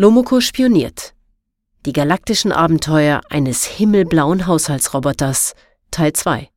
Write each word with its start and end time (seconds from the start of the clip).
Lomoko 0.00 0.40
spioniert. 0.40 1.12
Die 1.84 1.92
galaktischen 1.92 2.52
Abenteuer 2.52 3.20
eines 3.28 3.66
himmelblauen 3.66 4.46
Haushaltsroboters 4.46 5.52
Teil 5.90 6.14
2. 6.14 6.48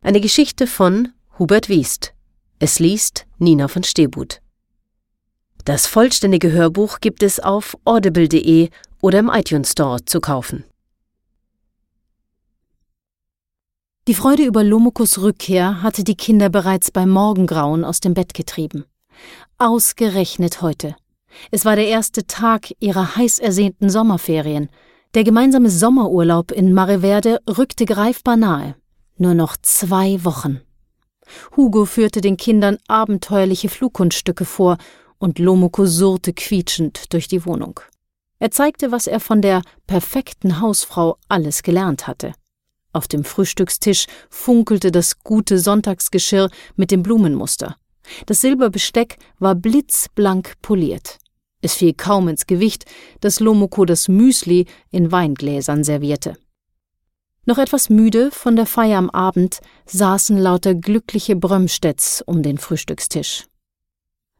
Eine 0.00 0.22
Geschichte 0.22 0.66
von 0.66 1.12
Hubert 1.38 1.68
Wiest. 1.68 2.14
Es 2.58 2.78
liest 2.78 3.26
Nina 3.36 3.68
von 3.68 3.82
Stebut. 3.82 4.40
Das 5.66 5.86
vollständige 5.86 6.50
Hörbuch 6.50 7.00
gibt 7.00 7.22
es 7.22 7.40
auf 7.40 7.76
audible.de 7.84 8.70
oder 9.02 9.18
im 9.18 9.28
iTunes 9.28 9.72
Store 9.72 10.02
zu 10.06 10.22
kaufen. 10.22 10.64
Die 14.08 14.14
Freude 14.14 14.44
über 14.44 14.64
Lomokos 14.64 15.18
Rückkehr 15.18 15.82
hatte 15.82 16.04
die 16.04 16.16
Kinder 16.16 16.48
bereits 16.48 16.90
beim 16.90 17.10
Morgengrauen 17.10 17.84
aus 17.84 18.00
dem 18.00 18.14
Bett 18.14 18.32
getrieben. 18.32 18.86
Ausgerechnet 19.58 20.62
heute. 20.62 20.96
Es 21.50 21.64
war 21.64 21.76
der 21.76 21.88
erste 21.88 22.26
Tag 22.26 22.72
ihrer 22.80 23.16
heiß 23.16 23.38
ersehnten 23.38 23.90
Sommerferien. 23.90 24.68
Der 25.14 25.24
gemeinsame 25.24 25.70
Sommerurlaub 25.70 26.50
in 26.50 26.72
Mareverde 26.72 27.40
rückte 27.48 27.84
greifbar 27.84 28.36
nahe. 28.36 28.76
Nur 29.18 29.34
noch 29.34 29.56
zwei 29.56 30.24
Wochen. 30.24 30.60
Hugo 31.56 31.84
führte 31.84 32.20
den 32.20 32.36
Kindern 32.36 32.78
abenteuerliche 32.86 33.68
Flugkunststücke 33.68 34.44
vor 34.44 34.78
und 35.18 35.38
Lomoko 35.38 35.86
surrte 35.86 36.32
quietschend 36.32 37.12
durch 37.12 37.28
die 37.28 37.44
Wohnung. 37.46 37.80
Er 38.38 38.50
zeigte, 38.50 38.92
was 38.92 39.06
er 39.06 39.20
von 39.20 39.40
der 39.40 39.62
perfekten 39.86 40.60
Hausfrau 40.60 41.16
alles 41.28 41.62
gelernt 41.62 42.06
hatte. 42.06 42.32
Auf 42.92 43.08
dem 43.08 43.24
Frühstückstisch 43.24 44.06
funkelte 44.30 44.90
das 44.90 45.18
gute 45.20 45.58
Sonntagsgeschirr 45.58 46.50
mit 46.76 46.90
dem 46.90 47.02
Blumenmuster. 47.02 47.76
Das 48.26 48.40
Silberbesteck 48.40 49.18
war 49.38 49.54
blitzblank 49.54 50.54
poliert. 50.62 51.18
Es 51.66 51.74
fiel 51.74 51.94
kaum 51.94 52.28
ins 52.28 52.46
Gewicht, 52.46 52.84
dass 53.20 53.40
Lomoko 53.40 53.86
das 53.86 54.06
Müsli 54.06 54.66
in 54.92 55.10
Weingläsern 55.10 55.82
servierte. 55.82 56.36
Noch 57.44 57.58
etwas 57.58 57.90
müde 57.90 58.30
von 58.30 58.54
der 58.54 58.66
Feier 58.66 58.98
am 58.98 59.10
Abend 59.10 59.58
saßen 59.86 60.38
lauter 60.38 60.76
glückliche 60.76 61.34
Brömstedts 61.34 62.22
um 62.24 62.44
den 62.44 62.58
Frühstückstisch. 62.58 63.46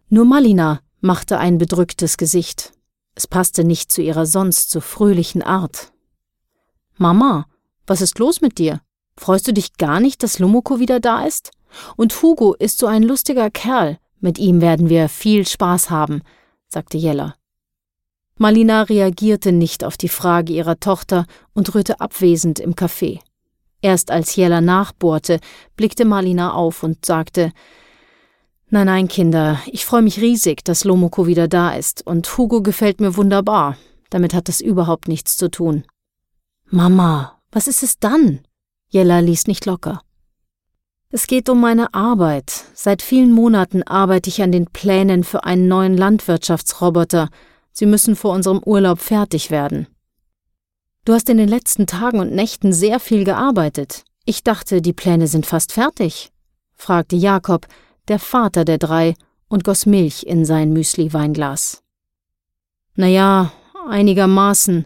Nur 0.09 0.25
Malina 0.25 0.83
machte 1.01 1.39
ein 1.39 1.59
bedrücktes 1.59 2.17
Gesicht. 2.17 2.73
Es 3.17 3.27
passte 3.27 3.65
nicht 3.65 3.91
zu 3.91 4.03
ihrer 4.03 4.27
sonst 4.27 4.71
so 4.71 4.81
fröhlichen 4.81 5.43
Art. 5.43 5.91
Mama, 6.97 7.49
was 7.89 8.03
ist 8.03 8.21
los 8.21 8.41
mit 8.41 8.59
dir? 8.59 8.83
Freust 9.17 9.49
du 9.49 9.53
dich 9.53 9.79
gar 9.79 9.99
nicht, 9.99 10.23
dass 10.23 10.39
Lumoko 10.39 10.79
wieder 10.79 11.01
da 11.01 11.25
ist? 11.25 11.51
Und 11.97 12.23
Hugo 12.23 12.55
ist 12.55 12.79
so 12.79 12.87
ein 12.87 13.03
lustiger 13.03 13.51
Kerl. 13.51 13.99
Mit 14.21 14.39
ihm 14.39 14.61
werden 14.61 14.89
wir 14.89 15.09
viel 15.09 15.45
Spaß 15.45 15.91
haben, 15.91 16.23
sagte 16.69 16.97
Jella. 16.97 17.37
Malina 18.39 18.83
reagierte 18.83 19.53
nicht 19.53 19.83
auf 19.83 19.97
die 19.97 20.11
Frage 20.11 20.53
ihrer 20.53 20.79
Tochter 20.79 21.27
und 21.55 21.75
rührte 21.75 22.01
abwesend 22.01 22.59
im 22.61 22.75
Café. 22.75 23.21
Erst 23.81 24.11
als 24.11 24.37
Jella 24.37 24.61
nachbohrte, 24.61 25.41
blickte 25.77 26.05
Malina 26.05 26.53
auf 26.53 26.83
und 26.83 27.07
sagte 27.07 27.53
Nein, 28.69 28.87
nein, 28.87 29.09
Kinder, 29.09 29.61
ich 29.67 29.87
freue 29.87 30.03
mich 30.03 30.21
riesig, 30.21 30.65
dass 30.65 30.85
Lomoko 30.85 31.29
wieder 31.29 31.47
da 31.47 31.75
ist, 31.75 32.05
und 32.05 32.37
Hugo 32.37 32.63
gefällt 32.63 33.01
mir 33.01 33.17
wunderbar. 33.17 33.77
Damit 34.11 34.35
hat 34.35 34.49
es 34.49 34.61
überhaupt 34.61 35.07
nichts 35.07 35.37
zu 35.37 35.51
tun. 35.51 35.85
Mama, 36.67 37.41
was 37.53 37.69
ist 37.69 37.85
es 37.85 37.99
dann? 38.01 38.41
Jella 38.89 39.21
ließ 39.21 39.47
nicht 39.47 39.67
locker. 39.67 40.03
Es 41.17 41.27
geht 41.27 41.49
um 41.49 41.63
meine 41.63 41.95
Arbeit. 41.95 42.67
Seit 42.75 43.01
vielen 43.01 43.33
Monaten 43.33 43.83
arbeite 43.85 44.29
ich 44.29 44.43
an 44.43 44.53
den 44.53 44.67
Plänen 44.67 45.25
für 45.25 45.45
einen 45.45 45.67
neuen 45.67 45.97
Landwirtschaftsroboter. 45.97 47.31
Sie 47.73 47.87
müssen 47.87 48.17
vor 48.17 48.35
unserem 48.35 48.63
Urlaub 48.63 48.99
fertig 48.99 49.51
werden. 49.51 49.87
Du 51.07 51.15
hast 51.15 51.31
in 51.31 51.39
den 51.39 51.49
letzten 51.49 51.87
Tagen 51.87 52.21
und 52.21 52.35
Nächten 52.35 52.75
sehr 52.75 53.01
viel 53.01 53.25
gearbeitet. 53.25 54.05
Ich 54.27 54.45
dachte, 54.45 54.83
die 54.83 54.93
Pläne 54.93 55.27
sind 55.27 55.47
fast 55.47 55.73
fertig, 55.73 56.33
fragte 56.75 57.17
Jakob, 57.17 57.67
der 58.09 58.19
Vater 58.19 58.67
der 58.67 58.77
drei, 58.77 59.15
und 59.49 59.65
goss 59.65 59.87
Milch 59.87 60.25
in 60.25 60.45
sein 60.45 60.71
Müsli-Weinglas. 60.75 61.83
Na 62.95 63.07
ja, 63.07 63.53
einigermaßen 63.89 64.85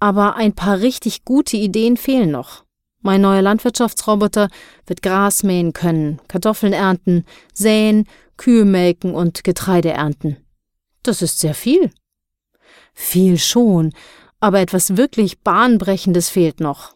aber 0.00 0.34
ein 0.34 0.52
paar 0.52 0.80
richtig 0.80 1.24
gute 1.24 1.56
Ideen 1.56 1.96
fehlen 1.96 2.32
noch. 2.32 2.64
Mein 3.02 3.22
neuer 3.22 3.42
Landwirtschaftsroboter 3.42 4.48
wird 4.86 5.02
Gras 5.02 5.42
mähen 5.42 5.72
können, 5.72 6.20
Kartoffeln 6.28 6.74
ernten, 6.74 7.24
säen, 7.54 8.06
Kühe 8.36 8.64
melken 8.64 9.14
und 9.14 9.42
Getreide 9.42 9.90
ernten. 9.90 10.36
Das 11.02 11.22
ist 11.22 11.40
sehr 11.40 11.54
viel. 11.54 11.90
Viel 12.92 13.38
schon, 13.38 13.92
aber 14.38 14.60
etwas 14.60 14.96
wirklich 14.96 15.40
Bahnbrechendes 15.40 16.28
fehlt 16.28 16.60
noch. 16.60 16.92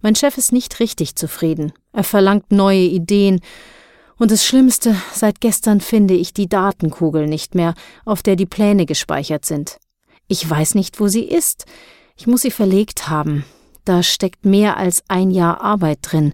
Mein 0.00 0.16
Chef 0.16 0.38
ist 0.38 0.52
nicht 0.52 0.80
richtig 0.80 1.14
zufrieden. 1.14 1.72
Er 1.92 2.04
verlangt 2.04 2.50
neue 2.50 2.78
Ideen. 2.78 3.40
Und 4.16 4.30
das 4.30 4.44
Schlimmste, 4.44 4.96
seit 5.12 5.40
gestern 5.40 5.80
finde 5.80 6.14
ich 6.14 6.32
die 6.32 6.48
Datenkugel 6.48 7.26
nicht 7.26 7.54
mehr, 7.54 7.74
auf 8.04 8.22
der 8.22 8.36
die 8.36 8.46
Pläne 8.46 8.86
gespeichert 8.86 9.44
sind. 9.44 9.78
Ich 10.26 10.48
weiß 10.48 10.74
nicht, 10.74 11.00
wo 11.00 11.08
sie 11.08 11.24
ist. 11.24 11.66
Ich 12.16 12.26
muss 12.26 12.42
sie 12.42 12.50
verlegt 12.50 13.08
haben. 13.08 13.44
Da 13.84 14.02
steckt 14.02 14.44
mehr 14.44 14.76
als 14.76 15.02
ein 15.08 15.30
Jahr 15.30 15.60
Arbeit 15.60 15.98
drin, 16.02 16.32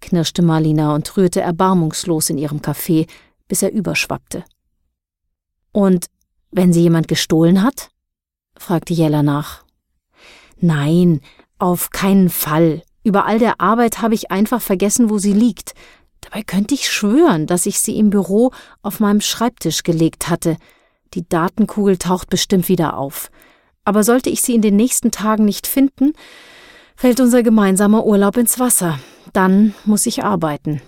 knirschte 0.00 0.42
Marlina 0.42 0.94
und 0.94 1.16
rührte 1.16 1.40
erbarmungslos 1.40 2.30
in 2.30 2.38
ihrem 2.38 2.62
Kaffee, 2.62 3.06
bis 3.48 3.62
er 3.62 3.72
überschwappte. 3.72 4.44
Und 5.72 6.06
wenn 6.50 6.72
sie 6.72 6.82
jemand 6.82 7.08
gestohlen 7.08 7.62
hat? 7.62 7.90
fragte 8.56 8.94
Jella 8.94 9.22
nach. 9.22 9.64
Nein, 10.58 11.20
auf 11.58 11.90
keinen 11.90 12.30
Fall. 12.30 12.82
Über 13.02 13.26
all 13.26 13.38
der 13.38 13.60
Arbeit 13.60 14.00
habe 14.00 14.14
ich 14.14 14.30
einfach 14.30 14.62
vergessen, 14.62 15.10
wo 15.10 15.18
sie 15.18 15.32
liegt. 15.32 15.74
Dabei 16.20 16.42
könnte 16.42 16.74
ich 16.74 16.90
schwören, 16.90 17.46
dass 17.46 17.66
ich 17.66 17.80
sie 17.80 17.98
im 17.98 18.10
Büro 18.10 18.52
auf 18.82 19.00
meinem 19.00 19.20
Schreibtisch 19.20 19.82
gelegt 19.82 20.28
hatte. 20.28 20.56
Die 21.14 21.28
Datenkugel 21.28 21.98
taucht 21.98 22.30
bestimmt 22.30 22.68
wieder 22.68 22.96
auf 22.96 23.30
aber 23.86 24.02
sollte 24.02 24.28
ich 24.28 24.42
sie 24.42 24.54
in 24.54 24.62
den 24.62 24.76
nächsten 24.76 25.12
Tagen 25.12 25.46
nicht 25.46 25.66
finden, 25.66 26.12
fällt 26.96 27.20
unser 27.20 27.42
gemeinsamer 27.42 28.04
Urlaub 28.04 28.36
ins 28.36 28.58
Wasser. 28.58 28.98
Dann 29.32 29.74
muss 29.84 30.06
ich 30.06 30.24
arbeiten. 30.24 30.80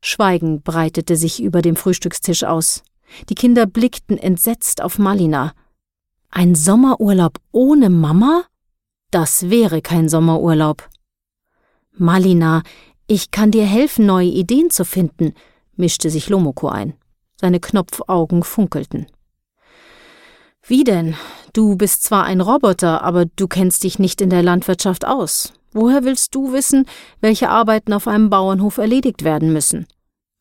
Schweigen 0.00 0.62
breitete 0.62 1.16
sich 1.16 1.42
über 1.42 1.62
dem 1.62 1.76
Frühstückstisch 1.76 2.44
aus. 2.44 2.82
Die 3.28 3.34
Kinder 3.34 3.66
blickten 3.66 4.18
entsetzt 4.18 4.82
auf 4.82 4.98
Malina. 4.98 5.52
Ein 6.30 6.54
Sommerurlaub 6.54 7.38
ohne 7.52 7.90
Mama? 7.90 8.44
Das 9.10 9.48
wäre 9.50 9.82
kein 9.82 10.08
Sommerurlaub. 10.08 10.88
Malina, 11.92 12.62
ich 13.06 13.30
kann 13.30 13.50
dir 13.50 13.64
helfen, 13.64 14.06
neue 14.06 14.28
Ideen 14.28 14.70
zu 14.70 14.84
finden, 14.84 15.32
mischte 15.76 16.10
sich 16.10 16.28
Lomoko 16.28 16.68
ein. 16.68 16.94
Seine 17.40 17.60
Knopfaugen 17.60 18.42
funkelten. 18.42 19.06
Wie 20.68 20.82
denn? 20.82 21.14
Du 21.52 21.76
bist 21.76 22.02
zwar 22.02 22.24
ein 22.24 22.40
Roboter, 22.40 23.04
aber 23.04 23.26
du 23.26 23.46
kennst 23.46 23.84
dich 23.84 24.00
nicht 24.00 24.20
in 24.20 24.30
der 24.30 24.42
Landwirtschaft 24.42 25.06
aus. 25.06 25.52
Woher 25.72 26.04
willst 26.04 26.34
du 26.34 26.52
wissen, 26.52 26.86
welche 27.20 27.50
Arbeiten 27.50 27.92
auf 27.92 28.08
einem 28.08 28.30
Bauernhof 28.30 28.78
erledigt 28.78 29.22
werden 29.22 29.52
müssen? 29.52 29.86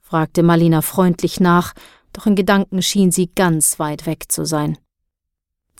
fragte 0.01 0.41
Malina 0.41 0.81
freundlich 0.81 1.39
nach, 1.39 1.73
doch 2.11 2.25
in 2.25 2.35
Gedanken 2.35 2.81
schien 2.81 3.11
sie 3.11 3.29
ganz 3.35 3.77
weit 3.77 4.07
weg 4.07 4.31
zu 4.31 4.45
sein. 4.45 4.77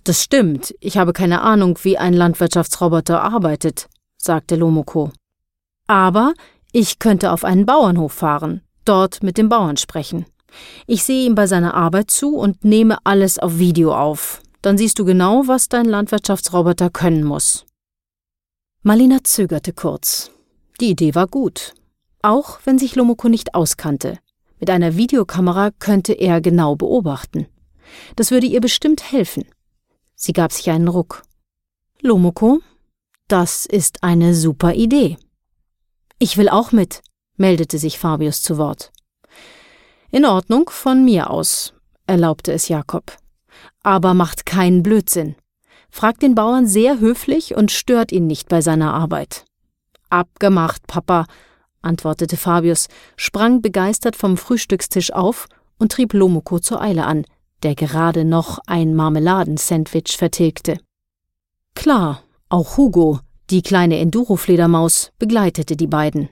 Das 0.04 0.22
stimmt, 0.22 0.76
ich 0.80 0.98
habe 0.98 1.14
keine 1.14 1.42
Ahnung, 1.42 1.80
wie 1.82 1.98
ein 1.98 2.14
Landwirtschaftsroboter 2.14 3.24
arbeitet, 3.24 3.88
sagte 4.18 4.56
Lomoko. 4.56 5.12
Aber 5.88 6.34
ich 6.72 7.00
könnte 7.00 7.32
auf 7.32 7.44
einen 7.44 7.66
Bauernhof 7.66 8.14
fahren, 8.14 8.62
dort 8.84 9.24
mit 9.24 9.40
dem 9.40 9.50
Bauern 9.50 9.78
sprechen. 9.78 10.26
Ich 10.88 11.04
sehe 11.04 11.26
ihm 11.26 11.36
bei 11.36 11.48
seiner 11.48 11.74
Arbeit 11.74 12.12
zu 12.12 12.36
und 12.36 12.64
nehme 12.64 12.98
alles 13.04 13.40
auf 13.40 13.58
Video 13.58 13.96
auf. 13.96 14.42
Dann 14.62 14.78
siehst 14.78 14.98
du 15.00 15.06
genau, 15.06 15.48
was 15.48 15.70
dein 15.70 15.86
Landwirtschaftsroboter 15.86 16.90
können 16.90 17.24
muss. 17.24 17.66
Malina 18.84 19.24
zögerte 19.24 19.74
kurz. 19.74 20.32
Die 20.80 20.90
Idee 20.90 21.16
war 21.16 21.28
gut. 21.28 21.74
Auch 22.22 22.60
wenn 22.66 22.78
sich 22.78 22.96
Lomoko 22.96 23.30
nicht 23.30 23.56
auskannte. 23.56 24.20
Mit 24.60 24.70
einer 24.70 24.96
Videokamera 24.96 25.72
könnte 25.80 26.14
er 26.14 26.42
genau 26.42 26.76
beobachten. 26.76 27.48
Das 28.16 28.32
würde 28.32 28.48
ihr 28.48 28.62
bestimmt 28.62 29.12
helfen. 29.12 29.46
Sie 30.16 30.34
gab 30.34 30.52
sich 30.52 30.70
einen 30.70 30.88
Ruck. 30.88 31.24
Lomoko, 32.02 32.62
das 33.28 33.66
ist 33.66 34.04
eine 34.04 34.34
super 34.34 34.74
Idee. 34.74 35.18
Ich 36.20 36.38
will 36.38 36.50
auch 36.50 36.72
mit, 36.72 37.02
meldete 37.38 37.78
sich 37.78 38.00
Fabius 38.00 38.42
zu 38.42 38.58
Wort. 38.58 38.92
In 40.16 40.24
Ordnung, 40.24 40.70
von 40.70 41.04
mir 41.04 41.30
aus, 41.30 41.74
erlaubte 42.08 42.54
es 42.54 42.70
Jakob. 42.70 43.18
Aber 43.84 44.14
macht 44.14 44.46
keinen 44.46 44.82
Blödsinn. 44.82 45.36
Fragt 45.90 46.22
den 46.22 46.36
Bauern 46.36 46.68
sehr 46.68 47.02
höflich 47.02 47.54
und 47.54 47.70
stört 47.70 48.14
ihn 48.14 48.26
nicht 48.26 48.48
bei 48.48 48.62
seiner 48.62 48.94
Arbeit. 48.94 49.44
Abgemacht, 50.10 50.88
Papa, 50.88 51.26
antwortete 51.82 52.38
Fabius, 52.38 52.88
sprang 53.18 53.62
begeistert 53.62 54.16
vom 54.16 54.38
Frühstückstisch 54.38 55.12
auf 55.12 55.50
und 55.80 55.92
trieb 55.92 56.14
Lomoko 56.14 56.60
zur 56.60 56.82
Eile 56.82 57.06
an, 57.06 57.26
der 57.64 57.76
gerade 57.76 58.24
noch 58.24 58.60
ein 58.68 58.96
Marmeladensandwich 58.96 60.16
vertilgte. 60.16 60.80
Klar, 61.76 62.24
auch 62.48 62.78
Hugo, 62.78 63.20
die 63.50 63.62
kleine 63.62 64.00
Enduro-Fledermaus, 64.00 65.12
begleitete 65.20 65.76
die 65.76 65.88
beiden. 65.88 66.30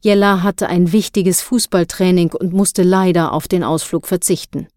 Jella 0.00 0.42
hatte 0.42 0.68
ein 0.68 0.92
wichtiges 0.92 1.40
Fußballtraining 1.42 2.32
und 2.32 2.52
musste 2.52 2.82
leider 2.82 3.32
auf 3.32 3.48
den 3.48 3.64
Ausflug 3.64 4.06
verzichten. 4.06 4.68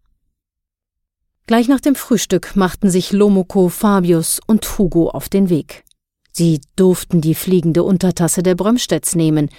Gleich 1.46 1.68
nach 1.68 1.80
dem 1.80 1.94
Frühstück 1.94 2.56
machten 2.56 2.90
sich 2.90 3.12
Lomoko, 3.12 3.68
Fabius 3.68 4.40
und 4.46 4.78
Hugo 4.78 5.10
auf 5.10 5.28
den 5.28 5.50
Weg. 5.50 5.84
Sie 6.32 6.60
durften 6.74 7.20
die 7.20 7.34
fliegende 7.34 7.82
Untertasse 7.82 8.42
der 8.42 8.54
Brömstedts 8.54 9.14
nehmen. 9.14 9.50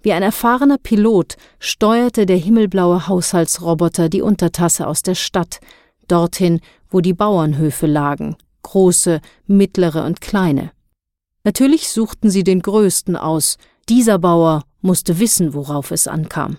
Wie 0.00 0.12
ein 0.12 0.22
erfahrener 0.22 0.78
Pilot 0.78 1.36
steuerte 1.58 2.26
der 2.26 2.38
himmelblaue 2.38 3.08
Haushaltsroboter 3.08 4.08
die 4.08 4.22
Untertasse 4.22 4.86
aus 4.86 5.02
der 5.02 5.14
Stadt, 5.14 5.60
dorthin, 6.08 6.60
wo 6.88 7.00
die 7.00 7.14
Bauernhöfe 7.14 7.86
lagen, 7.86 8.36
große, 8.62 9.20
mittlere 9.46 10.04
und 10.04 10.20
kleine. 10.20 10.72
Natürlich 11.44 11.90
suchten 11.90 12.30
sie 12.30 12.42
den 12.42 12.62
größten 12.62 13.16
aus, 13.16 13.58
dieser 13.88 14.18
Bauer 14.18 14.64
musste 14.84 15.18
wissen, 15.18 15.54
worauf 15.54 15.90
es 15.90 16.06
ankam. 16.06 16.58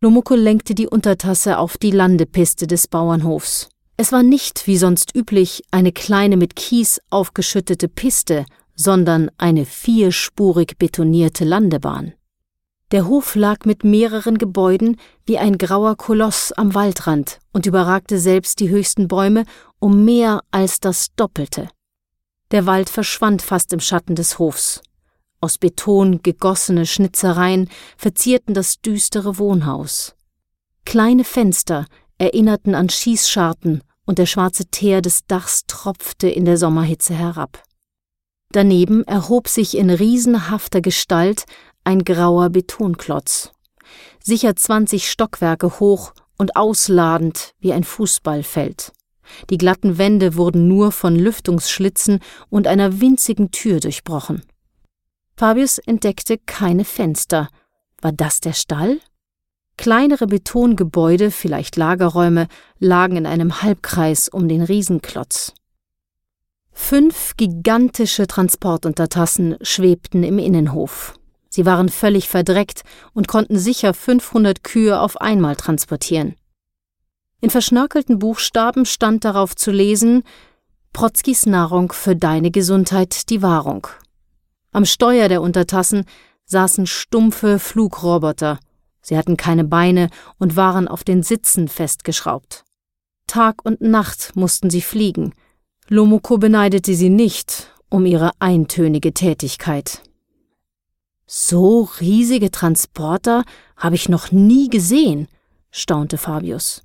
Lomoko 0.00 0.34
lenkte 0.34 0.74
die 0.74 0.86
Untertasse 0.86 1.58
auf 1.58 1.78
die 1.78 1.90
Landepiste 1.90 2.66
des 2.66 2.86
Bauernhofs. 2.86 3.68
Es 3.96 4.12
war 4.12 4.22
nicht, 4.22 4.66
wie 4.66 4.76
sonst 4.76 5.16
üblich, 5.16 5.62
eine 5.70 5.90
kleine 5.90 6.36
mit 6.36 6.54
Kies 6.54 7.00
aufgeschüttete 7.08 7.88
Piste, 7.88 8.44
sondern 8.74 9.30
eine 9.38 9.64
vierspurig 9.64 10.76
betonierte 10.78 11.44
Landebahn. 11.44 12.12
Der 12.92 13.08
Hof 13.08 13.34
lag 13.34 13.64
mit 13.64 13.82
mehreren 13.82 14.38
Gebäuden 14.38 14.96
wie 15.24 15.38
ein 15.38 15.58
grauer 15.58 15.96
Koloss 15.96 16.52
am 16.52 16.74
Waldrand 16.74 17.40
und 17.52 17.66
überragte 17.66 18.18
selbst 18.18 18.60
die 18.60 18.68
höchsten 18.68 19.08
Bäume 19.08 19.44
um 19.80 20.04
mehr 20.04 20.42
als 20.50 20.78
das 20.78 21.08
Doppelte. 21.16 21.68
Der 22.52 22.66
Wald 22.66 22.88
verschwand 22.88 23.42
fast 23.42 23.72
im 23.72 23.80
Schatten 23.80 24.14
des 24.14 24.38
Hofs. 24.38 24.82
Aus 25.40 25.58
Beton 25.58 26.22
gegossene 26.22 26.86
Schnitzereien 26.86 27.68
verzierten 27.96 28.54
das 28.54 28.80
düstere 28.80 29.38
Wohnhaus. 29.38 30.14
Kleine 30.84 31.24
Fenster 31.24 31.86
erinnerten 32.18 32.74
an 32.74 32.88
Schießscharten 32.88 33.82
und 34.06 34.18
der 34.18 34.26
schwarze 34.26 34.66
Teer 34.66 35.02
des 35.02 35.26
Dachs 35.26 35.64
tropfte 35.66 36.28
in 36.28 36.44
der 36.44 36.56
Sommerhitze 36.56 37.14
herab. 37.14 37.62
Daneben 38.52 39.04
erhob 39.04 39.48
sich 39.48 39.76
in 39.76 39.90
riesenhafter 39.90 40.80
Gestalt 40.80 41.44
ein 41.84 42.04
grauer 42.04 42.50
Betonklotz, 42.50 43.52
sicher 44.22 44.56
zwanzig 44.56 45.10
Stockwerke 45.10 45.80
hoch 45.80 46.14
und 46.38 46.56
ausladend 46.56 47.54
wie 47.58 47.72
ein 47.72 47.84
Fußballfeld. 47.84 48.92
Die 49.50 49.58
glatten 49.58 49.98
Wände 49.98 50.36
wurden 50.36 50.68
nur 50.68 50.92
von 50.92 51.16
Lüftungsschlitzen 51.16 52.20
und 52.48 52.66
einer 52.66 53.00
winzigen 53.00 53.50
Tür 53.50 53.80
durchbrochen. 53.80 54.42
Fabius 55.38 55.78
entdeckte 55.78 56.38
keine 56.38 56.84
Fenster. 56.84 57.50
War 58.00 58.12
das 58.12 58.40
der 58.40 58.54
Stall? 58.54 59.00
Kleinere 59.76 60.26
Betongebäude, 60.26 61.30
vielleicht 61.30 61.76
Lagerräume, 61.76 62.48
lagen 62.78 63.16
in 63.16 63.26
einem 63.26 63.60
Halbkreis 63.60 64.30
um 64.30 64.48
den 64.48 64.62
Riesenklotz. 64.62 65.52
Fünf 66.72 67.36
gigantische 67.36 68.26
Transportuntertassen 68.26 69.56
schwebten 69.60 70.22
im 70.22 70.38
Innenhof. 70.38 71.18
Sie 71.50 71.66
waren 71.66 71.90
völlig 71.90 72.28
verdreckt 72.28 72.82
und 73.12 73.28
konnten 73.28 73.58
sicher 73.58 73.92
500 73.92 74.64
Kühe 74.64 74.98
auf 74.98 75.20
einmal 75.20 75.56
transportieren. 75.56 76.34
In 77.42 77.50
verschnörkelten 77.50 78.18
Buchstaben 78.18 78.86
stand 78.86 79.26
darauf 79.26 79.54
zu 79.54 79.70
lesen 79.70 80.22
Protzkis 80.94 81.44
Nahrung 81.44 81.92
für 81.92 82.16
deine 82.16 82.50
Gesundheit 82.50 83.28
die 83.28 83.42
Wahrung. 83.42 83.86
Am 84.76 84.84
Steuer 84.84 85.30
der 85.30 85.40
Untertassen 85.40 86.04
saßen 86.44 86.86
stumpfe 86.86 87.58
Flugroboter. 87.58 88.60
Sie 89.00 89.16
hatten 89.16 89.38
keine 89.38 89.64
Beine 89.64 90.10
und 90.36 90.54
waren 90.54 90.86
auf 90.86 91.02
den 91.02 91.22
Sitzen 91.22 91.68
festgeschraubt. 91.68 92.62
Tag 93.26 93.64
und 93.64 93.80
Nacht 93.80 94.32
mussten 94.34 94.68
sie 94.68 94.82
fliegen. 94.82 95.32
Lomoko 95.88 96.36
beneidete 96.36 96.94
sie 96.94 97.08
nicht 97.08 97.72
um 97.88 98.04
ihre 98.04 98.32
eintönige 98.38 99.14
Tätigkeit. 99.14 100.02
So 101.26 101.88
riesige 101.98 102.50
Transporter 102.50 103.44
habe 103.78 103.94
ich 103.94 104.10
noch 104.10 104.30
nie 104.30 104.68
gesehen, 104.68 105.26
staunte 105.70 106.18
Fabius. 106.18 106.82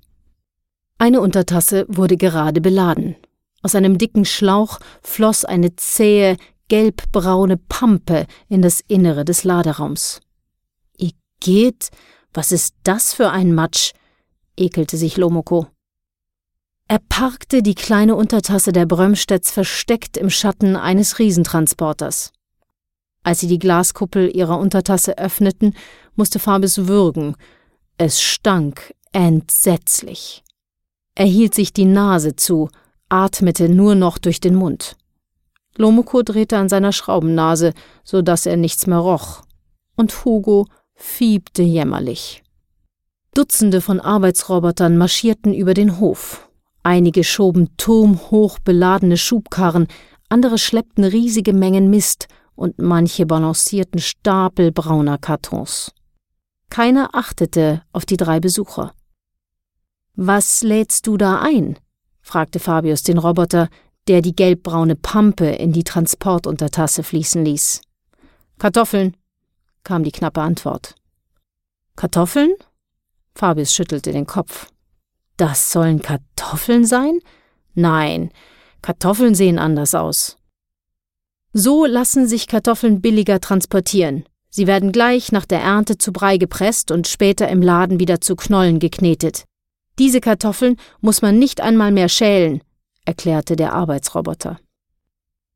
Eine 0.96 1.20
Untertasse 1.20 1.84
wurde 1.88 2.16
gerade 2.16 2.62
beladen. 2.62 3.16
Aus 3.62 3.74
einem 3.74 3.98
dicken 3.98 4.24
Schlauch 4.24 4.80
floss 5.02 5.44
eine 5.44 5.76
zähe, 5.76 6.38
gelbbraune 6.72 7.58
Pampe 7.58 8.26
in 8.48 8.62
das 8.62 8.80
Innere 8.88 9.26
des 9.26 9.44
Laderaums. 9.44 10.20
Igitt, 10.96 11.90
was 12.32 12.50
ist 12.50 12.76
das 12.82 13.12
für 13.12 13.28
ein 13.28 13.54
Matsch? 13.54 13.92
ekelte 14.56 14.96
sich 14.96 15.18
Lomoko. 15.18 15.66
Er 16.88 16.98
parkte 16.98 17.62
die 17.62 17.74
kleine 17.74 18.16
Untertasse 18.16 18.72
der 18.72 18.86
Brömstedts 18.86 19.50
versteckt 19.50 20.16
im 20.16 20.30
Schatten 20.30 20.74
eines 20.74 21.18
Riesentransporters. 21.18 22.32
Als 23.22 23.40
sie 23.40 23.48
die 23.48 23.58
Glaskuppel 23.58 24.34
ihrer 24.34 24.58
Untertasse 24.58 25.18
öffneten, 25.18 25.74
musste 26.16 26.38
Fabius 26.38 26.88
würgen. 26.88 27.36
Es 27.98 28.22
stank 28.22 28.94
entsetzlich. 29.12 30.42
Er 31.16 31.26
hielt 31.26 31.54
sich 31.54 31.74
die 31.74 31.84
Nase 31.84 32.34
zu, 32.34 32.70
atmete 33.10 33.68
nur 33.68 33.94
noch 33.94 34.16
durch 34.16 34.40
den 34.40 34.54
Mund. 34.54 34.96
Lomoko 35.76 36.22
drehte 36.22 36.58
an 36.58 36.68
seiner 36.68 36.92
Schraubennase, 36.92 37.72
so 38.04 38.22
dass 38.22 38.46
er 38.46 38.56
nichts 38.56 38.86
mehr 38.86 38.98
roch. 38.98 39.42
Und 39.96 40.24
Hugo 40.24 40.66
fiebte 40.94 41.62
jämmerlich. 41.62 42.42
Dutzende 43.34 43.80
von 43.80 44.00
Arbeitsrobotern 44.00 44.98
marschierten 44.98 45.54
über 45.54 45.74
den 45.74 45.98
Hof. 45.98 46.50
Einige 46.82 47.24
schoben 47.24 47.76
turmhoch 47.76 48.58
beladene 48.58 49.16
Schubkarren, 49.16 49.86
andere 50.28 50.58
schleppten 50.58 51.04
riesige 51.04 51.52
Mengen 51.52 51.88
Mist 51.88 52.28
und 52.54 52.78
manche 52.78 53.24
balancierten 53.24 54.00
Stapel 54.00 54.72
brauner 54.72 55.18
Kartons. 55.18 55.92
Keiner 56.68 57.14
achtete 57.14 57.82
auf 57.92 58.04
die 58.04 58.16
drei 58.16 58.40
Besucher. 58.40 58.92
Was 60.14 60.62
lädst 60.62 61.06
du 61.06 61.16
da 61.16 61.40
ein? 61.40 61.78
fragte 62.20 62.58
Fabius 62.58 63.02
den 63.02 63.18
Roboter, 63.18 63.68
der 64.08 64.22
die 64.22 64.34
gelbbraune 64.34 64.96
Pampe 64.96 65.46
in 65.46 65.72
die 65.72 65.84
Transportuntertasse 65.84 67.02
fließen 67.02 67.44
ließ. 67.44 67.80
Kartoffeln, 68.58 69.16
kam 69.84 70.04
die 70.04 70.12
knappe 70.12 70.40
Antwort. 70.40 70.94
Kartoffeln? 71.96 72.54
Fabius 73.34 73.74
schüttelte 73.74 74.12
den 74.12 74.26
Kopf. 74.26 74.68
Das 75.36 75.72
sollen 75.72 76.02
Kartoffeln 76.02 76.84
sein? 76.84 77.20
Nein, 77.74 78.30
Kartoffeln 78.82 79.34
sehen 79.34 79.58
anders 79.58 79.94
aus. 79.94 80.36
So 81.52 81.86
lassen 81.86 82.26
sich 82.26 82.48
Kartoffeln 82.48 83.00
billiger 83.00 83.40
transportieren. 83.40 84.24
Sie 84.50 84.66
werden 84.66 84.92
gleich 84.92 85.32
nach 85.32 85.46
der 85.46 85.60
Ernte 85.60 85.96
zu 85.96 86.12
Brei 86.12 86.36
gepresst 86.36 86.90
und 86.90 87.08
später 87.08 87.48
im 87.48 87.62
Laden 87.62 88.00
wieder 88.00 88.20
zu 88.20 88.36
Knollen 88.36 88.78
geknetet. 88.78 89.44
Diese 89.98 90.20
Kartoffeln 90.20 90.76
muss 91.00 91.22
man 91.22 91.38
nicht 91.38 91.60
einmal 91.60 91.92
mehr 91.92 92.08
schälen, 92.08 92.62
erklärte 93.04 93.56
der 93.56 93.72
Arbeitsroboter. 93.72 94.58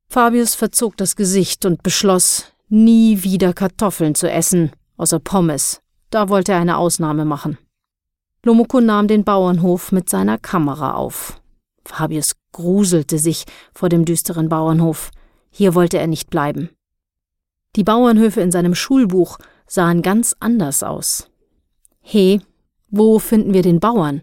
Fabius 0.08 0.54
verzog 0.54 0.96
das 0.96 1.16
Gesicht 1.16 1.64
und 1.64 1.82
beschloss, 1.82 2.52
nie 2.68 3.22
wieder 3.22 3.52
Kartoffeln 3.52 4.14
zu 4.14 4.30
essen, 4.30 4.72
außer 4.96 5.18
Pommes. 5.18 5.80
Da 6.10 6.28
wollte 6.28 6.52
er 6.52 6.60
eine 6.60 6.78
Ausnahme 6.78 7.24
machen. 7.24 7.58
Lomoko 8.44 8.80
nahm 8.80 9.08
den 9.08 9.24
Bauernhof 9.24 9.90
mit 9.90 10.08
seiner 10.08 10.38
Kamera 10.38 10.94
auf. 10.94 11.40
Fabius 11.84 12.36
gruselte 12.52 13.18
sich 13.18 13.44
vor 13.74 13.88
dem 13.88 14.04
düsteren 14.04 14.48
Bauernhof. 14.48 15.10
Hier 15.50 15.74
wollte 15.74 15.98
er 15.98 16.06
nicht 16.06 16.30
bleiben. 16.30 16.70
Die 17.74 17.84
Bauernhöfe 17.84 18.40
in 18.40 18.50
seinem 18.50 18.74
Schulbuch 18.74 19.38
sahen 19.66 20.02
ganz 20.02 20.34
anders 20.40 20.82
aus. 20.82 21.28
He, 22.00 22.40
wo 22.88 23.18
finden 23.18 23.52
wir 23.52 23.62
den 23.62 23.80
Bauern? 23.80 24.22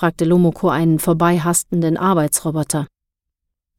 Fragte 0.00 0.24
Lomoko 0.24 0.70
einen 0.70 0.98
vorbeihastenden 0.98 1.98
Arbeitsroboter. 1.98 2.86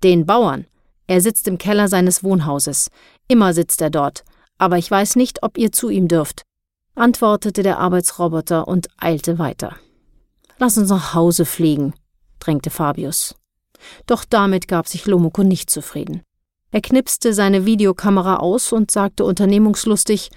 Den 0.04 0.28
Bauern. 0.28 0.68
Er 1.08 1.20
sitzt 1.20 1.48
im 1.48 1.58
Keller 1.58 1.88
seines 1.88 2.24
Wohnhauses. 2.24 2.92
Immer 3.28 3.56
sitzt 3.56 3.82
er 3.82 3.90
dort. 3.90 4.24
Aber 4.60 4.78
ich 4.78 4.92
weiß 4.92 5.16
nicht, 5.16 5.42
ob 5.42 5.58
ihr 5.58 5.72
zu 5.72 5.90
ihm 5.90 6.08
dürft, 6.08 6.44
antwortete 6.94 7.64
der 7.64 7.80
Arbeitsroboter 7.80 8.68
und 8.68 8.88
eilte 8.98 9.40
weiter. 9.40 9.78
Lass 10.60 10.78
uns 10.78 10.90
nach 10.90 11.16
Hause 11.16 11.44
fliegen, 11.44 11.96
drängte 12.38 12.70
Fabius. 12.70 13.34
Doch 14.06 14.24
damit 14.24 14.68
gab 14.68 14.88
sich 14.88 15.08
Lomoko 15.08 15.42
nicht 15.42 15.72
zufrieden. 15.72 16.22
Er 16.70 16.82
knipste 16.82 17.34
seine 17.34 17.66
Videokamera 17.66 18.36
aus 18.36 18.72
und 18.72 18.92
sagte 18.92 19.26
unternehmungslustig 19.26 20.30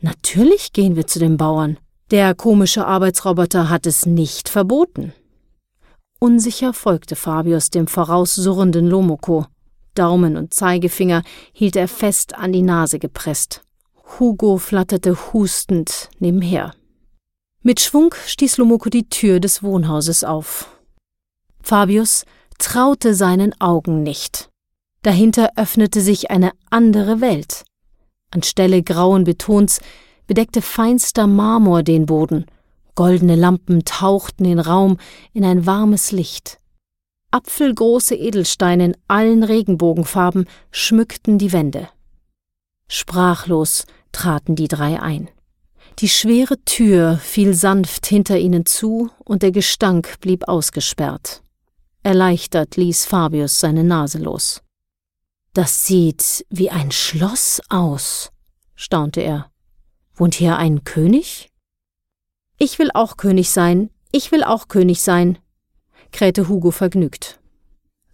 Natürlich 0.00 0.72
gehen 0.72 0.96
wir 0.96 1.06
zu 1.06 1.20
den 1.20 1.36
Bauern. 1.36 1.78
Der 2.10 2.34
komische 2.34 2.84
Arbeitsroboter 2.84 3.70
hat 3.70 3.86
es 3.86 4.06
nicht 4.06 4.48
verboten. 4.48 5.12
Unsicher 6.22 6.74
folgte 6.74 7.16
Fabius 7.16 7.70
dem 7.70 7.86
voraussurrenden 7.86 8.86
Lomoko. 8.86 9.46
Daumen 9.94 10.36
und 10.36 10.52
Zeigefinger 10.52 11.22
hielt 11.52 11.76
er 11.76 11.88
fest 11.88 12.34
an 12.36 12.52
die 12.52 12.60
Nase 12.60 12.98
gepresst. 12.98 13.62
Hugo 14.18 14.58
flatterte 14.58 15.32
hustend 15.32 16.10
nebenher. 16.18 16.74
Mit 17.62 17.80
Schwung 17.80 18.14
stieß 18.26 18.58
Lomoko 18.58 18.90
die 18.90 19.08
Tür 19.08 19.40
des 19.40 19.62
Wohnhauses 19.62 20.22
auf. 20.22 20.68
Fabius 21.62 22.26
traute 22.58 23.14
seinen 23.14 23.58
Augen 23.58 24.02
nicht. 24.02 24.50
Dahinter 25.02 25.52
öffnete 25.56 26.02
sich 26.02 26.30
eine 26.30 26.52
andere 26.68 27.22
Welt. 27.22 27.64
Anstelle 28.30 28.82
grauen 28.82 29.24
Betons 29.24 29.80
bedeckte 30.26 30.60
feinster 30.60 31.26
Marmor 31.26 31.82
den 31.82 32.04
Boden, 32.04 32.44
goldene 32.94 33.36
Lampen 33.36 33.84
tauchten 33.84 34.44
den 34.44 34.58
Raum 34.58 34.98
in 35.32 35.44
ein 35.44 35.66
warmes 35.66 36.12
Licht. 36.12 36.58
Apfelgroße 37.30 38.14
Edelsteine 38.16 38.86
in 38.86 38.96
allen 39.06 39.44
Regenbogenfarben 39.44 40.46
schmückten 40.70 41.38
die 41.38 41.52
Wände. 41.52 41.88
Sprachlos 42.88 43.86
traten 44.10 44.56
die 44.56 44.68
drei 44.68 45.00
ein. 45.00 45.28
Die 46.00 46.08
schwere 46.08 46.56
Tür 46.64 47.18
fiel 47.18 47.54
sanft 47.54 48.06
hinter 48.06 48.38
ihnen 48.38 48.66
zu 48.66 49.10
und 49.24 49.42
der 49.42 49.52
Gestank 49.52 50.18
blieb 50.20 50.48
ausgesperrt. 50.48 51.42
Erleichtert 52.02 52.76
ließ 52.76 53.04
Fabius 53.04 53.60
seine 53.60 53.84
Nase 53.84 54.18
los. 54.18 54.62
Das 55.52 55.86
sieht 55.86 56.46
wie 56.48 56.70
ein 56.70 56.90
Schloss 56.90 57.60
aus, 57.68 58.30
staunte 58.74 59.20
er. 59.20 59.50
Wohnt 60.14 60.34
hier 60.34 60.56
ein 60.56 60.84
König? 60.84 61.49
Ich 62.62 62.78
will 62.78 62.90
auch 62.92 63.16
König 63.16 63.48
sein, 63.48 63.88
ich 64.12 64.32
will 64.32 64.44
auch 64.44 64.68
König 64.68 65.00
sein, 65.00 65.38
krähte 66.12 66.46
Hugo 66.46 66.70
vergnügt. 66.70 67.40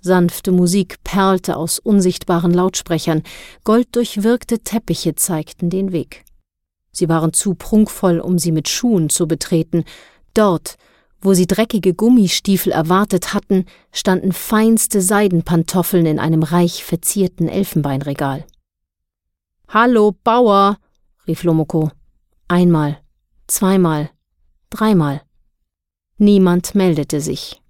Sanfte 0.01 0.53
Musik 0.53 1.03
perlte 1.03 1.57
aus 1.57 1.81
unsichtbaren 1.81 2.55
Lautsprechern, 2.55 3.25
golddurchwirkte 3.65 4.61
Teppiche 4.61 5.17
zeigten 5.17 5.69
den 5.69 5.91
Weg. 5.91 6.25
Sie 6.93 7.09
waren 7.09 7.33
zu 7.33 7.57
prunkvoll, 7.57 8.21
um 8.21 8.39
sie 8.39 8.53
mit 8.53 8.69
Schuhen 8.69 9.11
zu 9.11 9.27
betreten. 9.27 9.85
Dort, 10.33 10.77
wo 11.21 11.35
sie 11.35 11.49
dreckige 11.49 11.93
Gummistiefel 11.93 12.71
erwartet 12.71 13.35
hatten, 13.35 13.65
standen 13.91 14.31
feinste 14.31 15.03
Seidenpantoffeln 15.03 16.07
in 16.07 16.21
einem 16.21 16.45
reich 16.45 16.85
verzierten 16.85 17.49
Elfenbeinregal. 17.49 18.45
Hallo, 19.67 20.15
Bauer, 20.23 20.79
rief 21.27 21.43
Lomoko. 21.43 21.91
Einmal, 22.47 23.01
zweimal, 23.49 24.11
dreimal. 24.77 25.23
Niemand 26.19 26.75
meldete 26.75 27.21
sich. 27.21 27.63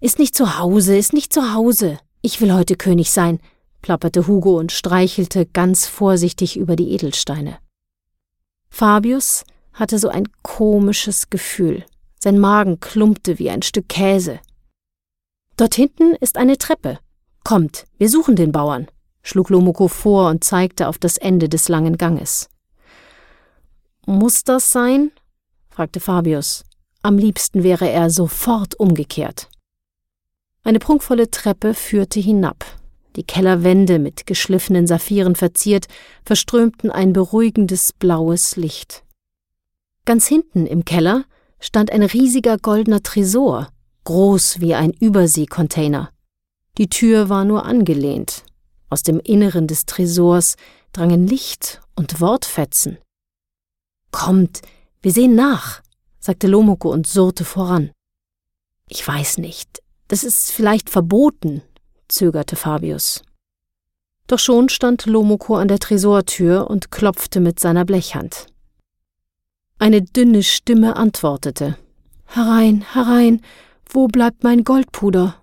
Ist 0.00 0.18
nicht 0.18 0.34
zu 0.34 0.58
Hause, 0.58 0.96
ist 0.96 1.12
nicht 1.12 1.32
zu 1.32 1.54
Hause. 1.54 1.98
Ich 2.22 2.40
will 2.40 2.52
heute 2.52 2.76
König 2.76 3.10
sein, 3.10 3.40
plapperte 3.82 4.26
Hugo 4.26 4.58
und 4.58 4.72
streichelte 4.72 5.46
ganz 5.46 5.86
vorsichtig 5.86 6.56
über 6.56 6.76
die 6.76 6.90
Edelsteine. 6.90 7.58
Fabius 8.68 9.44
hatte 9.72 9.98
so 9.98 10.08
ein 10.08 10.28
komisches 10.42 11.30
Gefühl. 11.30 11.84
Sein 12.20 12.38
Magen 12.38 12.80
klumpte 12.80 13.38
wie 13.38 13.50
ein 13.50 13.62
Stück 13.62 13.88
Käse. 13.88 14.40
Dort 15.56 15.74
hinten 15.74 16.14
ist 16.16 16.36
eine 16.36 16.58
Treppe. 16.58 16.98
Kommt, 17.44 17.86
wir 17.96 18.08
suchen 18.08 18.36
den 18.36 18.52
Bauern, 18.52 18.88
schlug 19.22 19.50
Lomoko 19.50 19.88
vor 19.88 20.28
und 20.28 20.44
zeigte 20.44 20.88
auf 20.88 20.98
das 20.98 21.16
Ende 21.16 21.48
des 21.48 21.68
langen 21.68 21.96
Ganges. 21.96 22.48
Muss 24.04 24.42
das 24.42 24.70
sein? 24.70 25.12
Fragte 25.78 26.00
Fabius. 26.00 26.64
Am 27.02 27.18
liebsten 27.18 27.62
wäre 27.62 27.88
er 27.88 28.10
sofort 28.10 28.74
umgekehrt. 28.80 29.48
Eine 30.64 30.80
prunkvolle 30.80 31.30
Treppe 31.30 31.72
führte 31.72 32.18
hinab. 32.18 32.64
Die 33.14 33.22
Kellerwände 33.22 34.00
mit 34.00 34.26
geschliffenen 34.26 34.88
Saphiren 34.88 35.36
verziert, 35.36 35.86
verströmten 36.24 36.90
ein 36.90 37.12
beruhigendes 37.12 37.92
blaues 37.92 38.56
Licht. 38.56 39.04
Ganz 40.04 40.26
hinten 40.26 40.66
im 40.66 40.84
Keller 40.84 41.24
stand 41.60 41.92
ein 41.92 42.02
riesiger 42.02 42.58
goldener 42.58 43.04
Tresor, 43.04 43.68
groß 44.02 44.58
wie 44.58 44.74
ein 44.74 44.90
Überseekontainer. 44.90 46.10
Die 46.76 46.88
Tür 46.88 47.28
war 47.28 47.44
nur 47.44 47.64
angelehnt. 47.66 48.42
Aus 48.90 49.04
dem 49.04 49.20
Inneren 49.20 49.68
des 49.68 49.86
Tresors 49.86 50.56
drangen 50.90 51.28
Licht 51.28 51.80
und 51.94 52.20
Wortfetzen. 52.20 52.98
Kommt, 54.10 54.62
wir 55.02 55.12
sehen 55.12 55.34
nach, 55.34 55.82
sagte 56.18 56.46
Lomoko 56.46 56.90
und 56.90 57.06
surrte 57.06 57.44
voran. 57.44 57.90
Ich 58.88 59.06
weiß 59.06 59.38
nicht, 59.38 59.82
das 60.08 60.24
ist 60.24 60.50
vielleicht 60.50 60.90
verboten, 60.90 61.62
zögerte 62.08 62.56
Fabius. 62.56 63.22
Doch 64.26 64.38
schon 64.38 64.68
stand 64.68 65.06
Lomoko 65.06 65.56
an 65.56 65.68
der 65.68 65.78
Tresortür 65.78 66.68
und 66.68 66.90
klopfte 66.90 67.40
mit 67.40 67.60
seiner 67.60 67.84
Blechhand. 67.84 68.46
Eine 69.78 70.02
dünne 70.02 70.42
Stimme 70.42 70.96
antwortete 70.96 71.78
Herein, 72.26 72.84
herein, 72.92 73.40
wo 73.88 74.06
bleibt 74.06 74.44
mein 74.44 74.64
Goldpuder? 74.64 75.36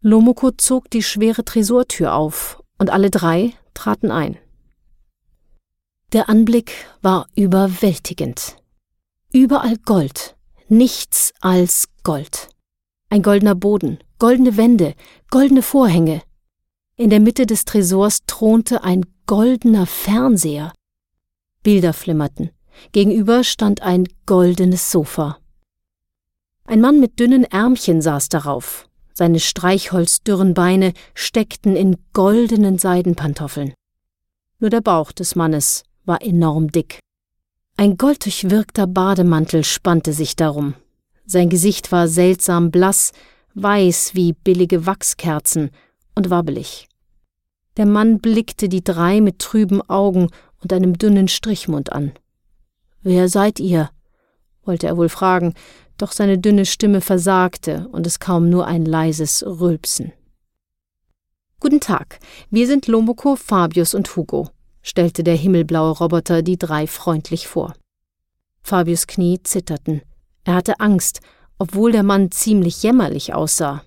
Lomoko 0.00 0.50
zog 0.50 0.90
die 0.90 1.02
schwere 1.02 1.44
Tresortür 1.44 2.14
auf, 2.14 2.62
und 2.78 2.90
alle 2.90 3.10
drei 3.10 3.54
traten 3.72 4.10
ein. 4.10 4.38
Der 6.12 6.28
Anblick 6.28 6.86
war 7.02 7.26
überwältigend. 7.34 8.58
Überall 9.32 9.76
Gold, 9.76 10.36
nichts 10.68 11.32
als 11.40 11.88
Gold. 12.04 12.48
Ein 13.10 13.22
goldener 13.22 13.56
Boden, 13.56 13.98
goldene 14.20 14.56
Wände, 14.56 14.94
goldene 15.30 15.62
Vorhänge. 15.62 16.22
In 16.94 17.10
der 17.10 17.18
Mitte 17.18 17.44
des 17.44 17.64
Tresors 17.64 18.20
thronte 18.24 18.84
ein 18.84 19.04
goldener 19.26 19.84
Fernseher. 19.84 20.72
Bilder 21.64 21.92
flimmerten. 21.92 22.50
Gegenüber 22.92 23.42
stand 23.42 23.82
ein 23.82 24.06
goldenes 24.26 24.92
Sofa. 24.92 25.38
Ein 26.66 26.80
Mann 26.80 27.00
mit 27.00 27.18
dünnen 27.18 27.42
Ärmchen 27.42 28.00
saß 28.00 28.28
darauf. 28.28 28.88
Seine 29.12 29.40
streichholzdürren 29.40 30.54
Beine 30.54 30.92
steckten 31.14 31.74
in 31.74 31.96
goldenen 32.12 32.78
Seidenpantoffeln. 32.78 33.74
Nur 34.60 34.70
der 34.70 34.82
Bauch 34.82 35.10
des 35.10 35.34
Mannes 35.34 35.82
war 36.06 36.22
enorm 36.22 36.72
dick. 36.72 37.00
Ein 37.76 37.98
golddurchwirkter 37.98 38.86
Bademantel 38.86 39.62
spannte 39.64 40.12
sich 40.12 40.34
darum. 40.34 40.74
Sein 41.26 41.50
Gesicht 41.50 41.92
war 41.92 42.08
seltsam 42.08 42.70
blass, 42.70 43.12
weiß 43.54 44.14
wie 44.14 44.32
billige 44.32 44.86
Wachskerzen 44.86 45.70
und 46.14 46.30
wabbelig. 46.30 46.88
Der 47.76 47.86
Mann 47.86 48.20
blickte 48.20 48.68
die 48.68 48.82
drei 48.82 49.20
mit 49.20 49.40
trüben 49.40 49.82
Augen 49.82 50.30
und 50.62 50.72
einem 50.72 50.96
dünnen 50.96 51.28
Strichmund 51.28 51.92
an. 51.92 52.12
Wer 53.02 53.28
seid 53.28 53.60
ihr? 53.60 53.90
wollte 54.64 54.86
er 54.86 54.96
wohl 54.96 55.08
fragen, 55.08 55.54
doch 55.98 56.12
seine 56.12 56.38
dünne 56.38 56.66
Stimme 56.66 57.00
versagte 57.00 57.88
und 57.92 58.06
es 58.06 58.18
kaum 58.18 58.48
nur 58.48 58.66
ein 58.66 58.84
leises 58.84 59.44
Rülpsen. 59.46 60.12
Guten 61.60 61.80
Tag, 61.80 62.18
wir 62.50 62.66
sind 62.66 62.86
Lomoko, 62.86 63.36
Fabius 63.36 63.94
und 63.94 64.14
Hugo, 64.14 64.50
stellte 64.86 65.24
der 65.24 65.34
himmelblaue 65.34 65.98
Roboter 65.98 66.42
die 66.42 66.56
drei 66.56 66.86
freundlich 66.86 67.48
vor. 67.48 67.74
Fabius 68.62 69.08
Knie 69.08 69.42
zitterten. 69.42 70.02
Er 70.44 70.54
hatte 70.54 70.78
Angst, 70.78 71.20
obwohl 71.58 71.90
der 71.90 72.04
Mann 72.04 72.30
ziemlich 72.30 72.82
jämmerlich 72.84 73.34
aussah. 73.34 73.82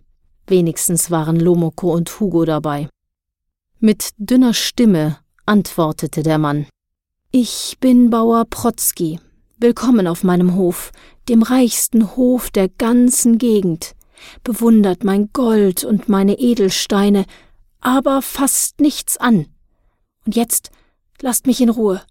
Wenigstens 0.46 1.10
waren 1.10 1.40
Lomoko 1.40 1.94
und 1.94 2.20
Hugo 2.20 2.44
dabei. 2.44 2.90
Mit 3.80 4.10
dünner 4.18 4.54
Stimme 4.54 5.20
antwortete 5.46 6.22
der 6.22 6.38
Mann. 6.38 6.68
Ich 7.32 7.78
bin 7.80 8.10
Bauer 8.10 8.44
Protzki. 8.44 9.22
Willkommen 9.58 10.06
auf 10.06 10.24
meinem 10.24 10.56
Hof, 10.56 10.92
dem 11.30 11.44
reichsten 11.44 12.16
Hof 12.18 12.50
der 12.50 12.68
ganzen 12.68 13.38
Gegend. 13.38 13.96
Bewundert 14.44 15.06
mein 15.06 15.30
Gold 15.32 15.86
und 15.86 16.10
meine 16.10 16.40
Edelsteine, 16.40 17.26
aber 17.80 18.22
fasst 18.22 18.82
nichts 18.82 19.16
an. 19.16 19.46
Und 20.26 20.36
jetzt 20.36 20.72
lasst 21.22 21.48
mich 21.48 21.62
in 21.62 21.70
Ruhe. 21.70 22.02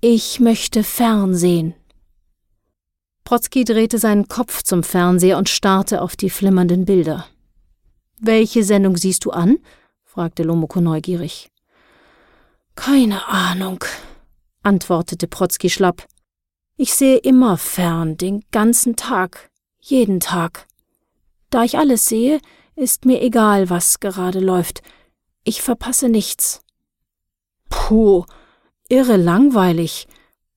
Ich 0.00 0.40
möchte 0.40 0.84
fernsehen. 0.84 1.74
Protzki 3.24 3.64
drehte 3.64 3.98
seinen 3.98 4.28
Kopf 4.28 4.62
zum 4.62 4.82
Fernseher 4.82 5.38
und 5.38 5.48
starrte 5.48 6.00
auf 6.00 6.14
die 6.16 6.30
flimmernden 6.30 6.84
Bilder. 6.84 7.26
Welche 8.18 8.62
Sendung 8.62 8.96
siehst 8.96 9.24
du 9.24 9.30
an? 9.30 9.58
fragte 10.04 10.42
Lomoko 10.42 10.80
neugierig. 10.80 11.50
Keine 12.76 13.26
Ahnung, 13.26 13.84
antwortete 14.62 15.26
Protzki 15.26 15.70
schlapp. 15.70 16.06
Ich 16.76 16.94
sehe 16.94 17.16
immer 17.16 17.56
fern, 17.56 18.16
den 18.16 18.44
ganzen 18.52 18.96
Tag, 18.96 19.50
jeden 19.80 20.20
Tag. 20.20 20.66
Da 21.50 21.64
ich 21.64 21.78
alles 21.78 22.06
sehe, 22.06 22.40
ist 22.74 23.06
mir 23.06 23.22
egal, 23.22 23.70
was 23.70 23.98
gerade 23.98 24.40
läuft. 24.40 24.82
Ich 25.42 25.62
verpasse 25.62 26.08
nichts. 26.08 26.60
Puh, 27.70 28.24
irre 28.88 29.16
langweilig, 29.16 30.06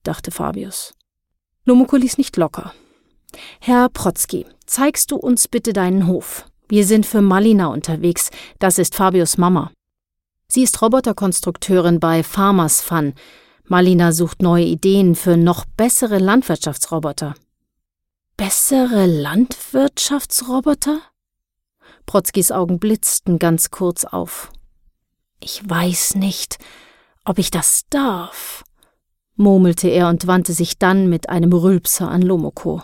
dachte 0.02 0.30
Fabius. 0.30 0.94
Lomoko 1.64 1.96
ließ 1.96 2.18
nicht 2.18 2.36
locker. 2.36 2.72
Herr 3.60 3.88
Protzki, 3.88 4.46
zeigst 4.66 5.10
du 5.10 5.16
uns 5.16 5.48
bitte 5.48 5.72
deinen 5.72 6.06
Hof. 6.06 6.46
Wir 6.68 6.84
sind 6.86 7.06
für 7.06 7.22
Malina 7.22 7.66
unterwegs. 7.66 8.30
Das 8.58 8.78
ist 8.78 8.94
Fabius 8.94 9.38
Mama. 9.38 9.72
Sie 10.48 10.62
ist 10.62 10.80
Roboterkonstrukteurin 10.82 12.00
bei 12.00 12.22
Farmers 12.22 12.80
Fun. 12.80 13.14
Malina 13.64 14.12
sucht 14.12 14.42
neue 14.42 14.64
Ideen 14.64 15.14
für 15.14 15.36
noch 15.36 15.64
bessere 15.76 16.18
Landwirtschaftsroboter. 16.18 17.34
Bessere 18.36 19.06
Landwirtschaftsroboter? 19.06 21.00
Protzkis 22.06 22.50
Augen 22.50 22.78
blitzten 22.80 23.38
ganz 23.38 23.70
kurz 23.70 24.04
auf. 24.04 24.50
Ich 25.40 25.62
weiß 25.68 26.16
nicht, 26.16 26.58
ob 27.24 27.38
ich 27.38 27.50
das 27.50 27.82
darf, 27.90 28.64
murmelte 29.36 29.88
er 29.88 30.08
und 30.08 30.26
wandte 30.26 30.52
sich 30.52 30.78
dann 30.78 31.08
mit 31.08 31.28
einem 31.28 31.52
Rülpser 31.52 32.10
an 32.10 32.22
Lomoko. 32.22 32.82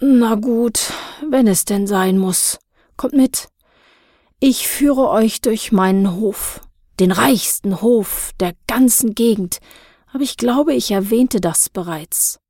Na 0.00 0.34
gut, 0.34 0.92
wenn 1.30 1.46
es 1.46 1.64
denn 1.64 1.86
sein 1.86 2.18
muss. 2.18 2.58
Kommt 2.96 3.14
mit. 3.14 3.48
Ich 4.40 4.66
führe 4.66 5.08
euch 5.08 5.40
durch 5.40 5.70
meinen 5.70 6.16
Hof, 6.16 6.60
den 6.98 7.12
reichsten 7.12 7.80
Hof 7.80 8.32
der 8.40 8.54
ganzen 8.66 9.14
Gegend, 9.14 9.58
aber 10.12 10.24
ich 10.24 10.36
glaube, 10.36 10.74
ich 10.74 10.90
erwähnte 10.90 11.40
das 11.40 11.70
bereits. 11.70 12.40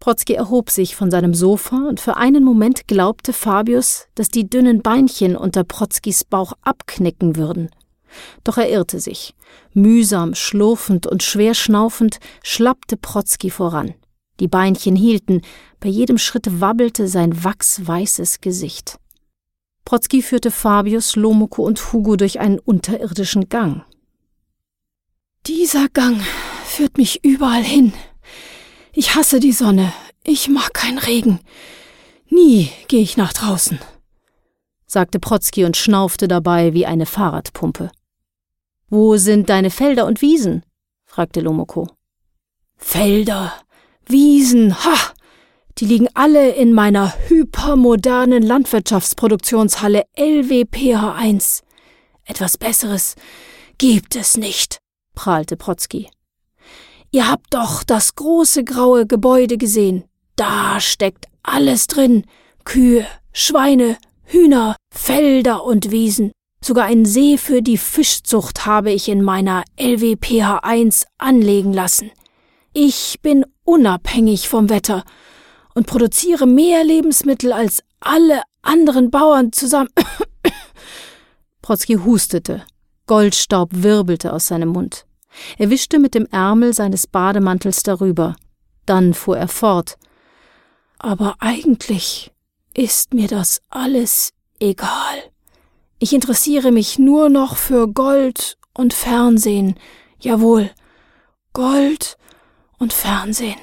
Protzki 0.00 0.34
erhob 0.34 0.70
sich 0.70 0.96
von 0.96 1.10
seinem 1.10 1.34
Sofa 1.34 1.88
und 1.88 2.00
für 2.00 2.16
einen 2.16 2.44
Moment 2.44 2.86
glaubte 2.86 3.32
Fabius, 3.32 4.08
dass 4.14 4.28
die 4.28 4.48
dünnen 4.48 4.82
Beinchen 4.82 5.36
unter 5.36 5.64
Protzkis 5.64 6.24
Bauch 6.24 6.52
abknicken 6.62 7.36
würden. 7.36 7.70
Doch 8.44 8.58
er 8.58 8.68
irrte 8.68 9.00
sich. 9.00 9.34
Mühsam, 9.72 10.34
schlurfend 10.34 11.06
und 11.06 11.22
schwer 11.22 11.54
schnaufend 11.54 12.18
schlappte 12.42 12.96
Protzki 12.96 13.50
voran. 13.50 13.94
Die 14.40 14.48
Beinchen 14.48 14.96
hielten, 14.96 15.42
bei 15.80 15.88
jedem 15.88 16.18
Schritt 16.18 16.60
wabbelte 16.60 17.08
sein 17.08 17.44
wachsweißes 17.44 18.40
Gesicht. 18.40 18.98
Protzki 19.84 20.20
führte 20.20 20.50
Fabius, 20.50 21.16
Lomoko 21.16 21.62
und 21.64 21.92
Hugo 21.92 22.16
durch 22.16 22.40
einen 22.40 22.58
unterirdischen 22.58 23.48
Gang. 23.48 23.84
Dieser 25.46 25.88
Gang 25.88 26.20
führt 26.64 26.98
mich 26.98 27.24
überall 27.24 27.62
hin. 27.62 27.92
Ich 28.92 29.14
hasse 29.14 29.38
die 29.38 29.52
Sonne. 29.52 29.92
Ich 30.24 30.48
mag 30.48 30.74
keinen 30.74 30.98
Regen. 30.98 31.38
Nie 32.28 32.70
gehe 32.88 33.00
ich 33.00 33.16
nach 33.16 33.32
draußen, 33.32 33.78
sagte 34.86 35.18
Protzki 35.18 35.64
und 35.64 35.76
schnaufte 35.76 36.28
dabei 36.28 36.72
wie 36.72 36.86
eine 36.86 37.06
Fahrradpumpe. 37.06 37.90
Wo 38.88 39.16
sind 39.16 39.48
deine 39.48 39.70
Felder 39.70 40.06
und 40.06 40.22
Wiesen? 40.22 40.64
fragte 41.04 41.40
Lomoko. 41.40 41.88
Felder, 42.76 43.52
Wiesen, 44.06 44.84
ha! 44.84 44.96
Die 45.78 45.84
liegen 45.84 46.08
alle 46.14 46.50
in 46.50 46.72
meiner 46.72 47.12
hypermodernen 47.28 48.42
Landwirtschaftsproduktionshalle 48.42 50.04
LWPH1. 50.16 51.62
Etwas 52.24 52.56
Besseres 52.56 53.14
gibt 53.76 54.16
es 54.16 54.36
nicht, 54.36 54.78
prahlte 55.14 55.56
Protzki. 55.56 56.08
Ihr 57.10 57.30
habt 57.30 57.52
doch 57.52 57.82
das 57.82 58.14
große 58.14 58.64
graue 58.64 59.06
Gebäude 59.06 59.58
gesehen. 59.58 60.04
Da 60.36 60.80
steckt 60.80 61.26
alles 61.42 61.86
drin. 61.86 62.26
Kühe, 62.64 63.06
Schweine, 63.32 63.98
Hühner, 64.26 64.76
Felder 64.90 65.64
und 65.64 65.92
Wiesen. 65.92 66.32
Sogar 66.60 66.86
einen 66.86 67.06
See 67.06 67.38
für 67.38 67.62
die 67.62 67.78
Fischzucht 67.78 68.66
habe 68.66 68.90
ich 68.90 69.08
in 69.08 69.22
meiner 69.22 69.62
LWPH1 69.78 71.04
anlegen 71.16 71.72
lassen. 71.72 72.10
Ich 72.72 73.20
bin 73.22 73.44
unabhängig 73.62 74.48
vom 74.48 74.68
Wetter 74.68 75.04
und 75.74 75.86
produziere 75.86 76.46
mehr 76.46 76.82
Lebensmittel 76.82 77.52
als 77.52 77.84
alle 78.00 78.42
anderen 78.62 79.12
Bauern 79.12 79.52
zusammen. 79.52 79.90
Protzki 81.62 81.94
hustete. 81.94 82.64
Goldstaub 83.06 83.70
wirbelte 83.72 84.32
aus 84.32 84.48
seinem 84.48 84.70
Mund. 84.70 85.06
Er 85.56 85.70
wischte 85.70 86.00
mit 86.00 86.14
dem 86.14 86.26
Ärmel 86.32 86.74
seines 86.74 87.06
Bademantels 87.06 87.84
darüber. 87.84 88.34
Dann 88.86 89.14
fuhr 89.14 89.38
er 89.38 89.48
fort. 89.48 89.96
Aber 90.98 91.36
eigentlich 91.38 92.32
ist 92.76 93.14
mir 93.14 93.26
das 93.26 93.62
alles 93.70 94.32
egal. 94.60 95.22
Ich 95.98 96.12
interessiere 96.12 96.72
mich 96.72 96.98
nur 96.98 97.30
noch 97.30 97.56
für 97.56 97.88
Gold 97.88 98.58
und 98.74 98.92
Fernsehen. 98.92 99.76
Jawohl, 100.20 100.70
Gold 101.54 102.18
und 102.78 102.92
Fernsehen. 102.92 103.56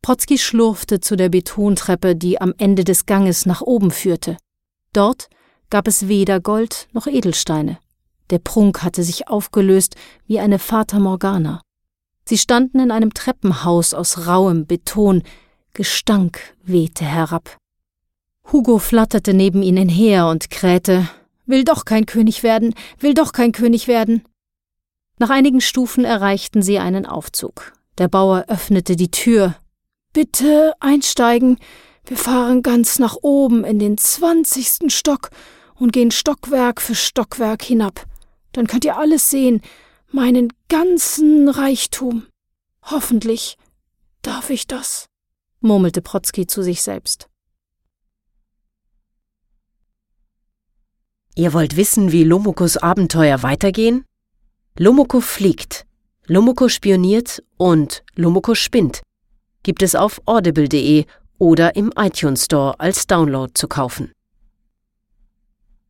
Protzki 0.00 0.38
schlurfte 0.38 1.00
zu 1.00 1.16
der 1.16 1.28
Betontreppe, 1.28 2.16
die 2.16 2.40
am 2.40 2.54
Ende 2.56 2.84
des 2.84 3.04
Ganges 3.04 3.44
nach 3.44 3.60
oben 3.60 3.90
führte. 3.90 4.38
Dort 4.94 5.28
gab 5.68 5.86
es 5.86 6.08
weder 6.08 6.40
Gold 6.40 6.88
noch 6.92 7.06
Edelsteine. 7.06 7.78
Der 8.30 8.38
Prunk 8.38 8.82
hatte 8.82 9.02
sich 9.02 9.28
aufgelöst 9.28 9.96
wie 10.26 10.40
eine 10.40 10.58
Fata 10.58 10.98
Morgana. 10.98 11.60
Sie 12.24 12.38
standen 12.38 12.80
in 12.80 12.90
einem 12.90 13.12
Treppenhaus 13.12 13.92
aus 13.92 14.26
rauem 14.26 14.66
Beton, 14.66 15.22
Gestank 15.74 16.40
wehte 16.62 17.04
herab. 17.04 17.58
Hugo 18.50 18.78
flatterte 18.78 19.34
neben 19.34 19.62
ihnen 19.62 19.88
her 19.88 20.26
und 20.28 20.50
krähte 20.50 21.08
Will 21.46 21.64
doch 21.64 21.84
kein 21.84 22.06
König 22.06 22.42
werden, 22.42 22.74
will 22.98 23.14
doch 23.14 23.32
kein 23.32 23.52
König 23.52 23.88
werden. 23.88 24.22
Nach 25.18 25.30
einigen 25.30 25.60
Stufen 25.60 26.04
erreichten 26.04 26.62
sie 26.62 26.78
einen 26.78 27.06
Aufzug. 27.06 27.72
Der 27.96 28.08
Bauer 28.08 28.44
öffnete 28.48 28.96
die 28.96 29.10
Tür, 29.10 29.56
Bitte 30.12 30.72
einsteigen. 30.80 31.58
Wir 32.06 32.16
fahren 32.16 32.62
ganz 32.62 32.98
nach 32.98 33.16
oben 33.20 33.64
in 33.64 33.78
den 33.78 33.98
zwanzigsten 33.98 34.90
Stock 34.90 35.30
und 35.74 35.92
gehen 35.92 36.10
Stockwerk 36.10 36.80
für 36.80 36.94
Stockwerk 36.94 37.62
hinab. 37.62 38.06
Dann 38.52 38.66
könnt 38.66 38.84
ihr 38.84 38.96
alles 38.96 39.30
sehen, 39.30 39.60
meinen 40.10 40.52
ganzen 40.68 41.48
Reichtum. 41.48 42.26
Hoffentlich 42.82 43.58
darf 44.22 44.50
ich 44.50 44.66
das, 44.66 45.06
murmelte 45.60 46.00
Protzki 46.00 46.46
zu 46.46 46.62
sich 46.62 46.82
selbst. 46.82 47.27
Ihr 51.38 51.52
wollt 51.52 51.76
wissen, 51.76 52.10
wie 52.10 52.24
Lomokos 52.24 52.78
Abenteuer 52.78 53.44
weitergehen? 53.44 54.04
Lomoko 54.76 55.20
fliegt, 55.20 55.86
Lomoko 56.26 56.68
spioniert 56.68 57.44
und 57.56 58.02
Lomoko 58.16 58.56
spinnt 58.56 59.02
gibt 59.62 59.84
es 59.84 59.94
auf 59.94 60.20
audible.de 60.26 61.04
oder 61.38 61.76
im 61.76 61.92
iTunes 61.96 62.46
Store 62.46 62.80
als 62.80 63.06
Download 63.06 63.52
zu 63.54 63.68
kaufen. 63.68 64.10